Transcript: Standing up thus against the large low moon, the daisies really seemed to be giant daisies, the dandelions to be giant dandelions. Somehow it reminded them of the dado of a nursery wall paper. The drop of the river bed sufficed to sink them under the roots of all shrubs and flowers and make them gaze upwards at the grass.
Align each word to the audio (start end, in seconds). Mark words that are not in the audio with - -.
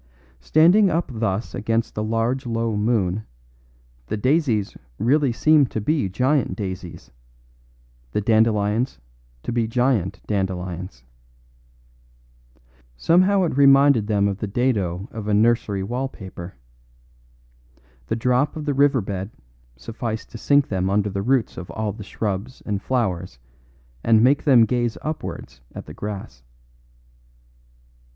Standing 0.39 0.89
up 0.89 1.11
thus 1.13 1.53
against 1.53 1.93
the 1.93 2.03
large 2.03 2.47
low 2.47 2.75
moon, 2.75 3.23
the 4.07 4.17
daisies 4.17 4.75
really 4.97 5.31
seemed 5.31 5.69
to 5.69 5.79
be 5.79 6.09
giant 6.09 6.55
daisies, 6.55 7.11
the 8.11 8.19
dandelions 8.19 8.97
to 9.43 9.51
be 9.51 9.67
giant 9.67 10.19
dandelions. 10.25 11.03
Somehow 12.97 13.43
it 13.43 13.55
reminded 13.55 14.07
them 14.07 14.27
of 14.27 14.39
the 14.39 14.47
dado 14.47 15.07
of 15.11 15.27
a 15.27 15.35
nursery 15.35 15.83
wall 15.83 16.07
paper. 16.09 16.55
The 18.07 18.15
drop 18.15 18.55
of 18.55 18.65
the 18.65 18.73
river 18.73 19.01
bed 19.01 19.29
sufficed 19.77 20.31
to 20.31 20.39
sink 20.39 20.67
them 20.67 20.89
under 20.89 21.11
the 21.11 21.21
roots 21.21 21.57
of 21.57 21.69
all 21.69 21.95
shrubs 22.01 22.63
and 22.65 22.81
flowers 22.81 23.37
and 24.03 24.23
make 24.23 24.45
them 24.45 24.65
gaze 24.65 24.97
upwards 25.03 25.61
at 25.75 25.85
the 25.85 25.93
grass. 25.93 26.41